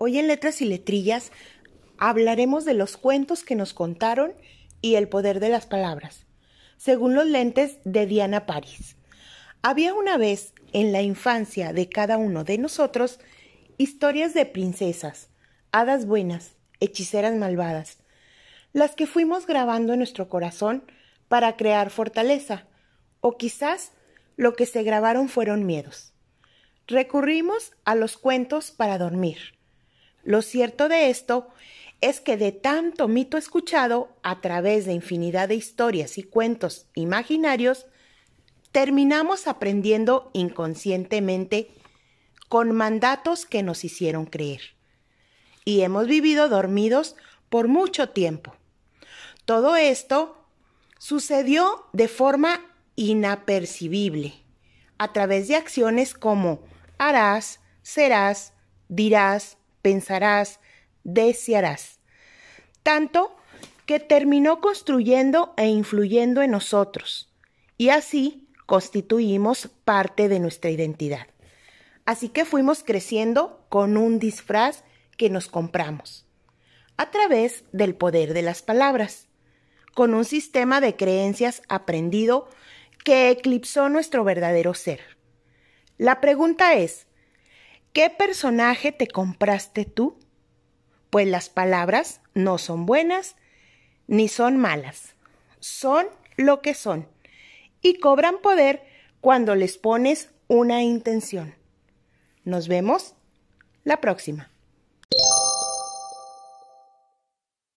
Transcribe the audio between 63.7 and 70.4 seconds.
que terminó construyendo e influyendo en nosotros, y así constituimos parte de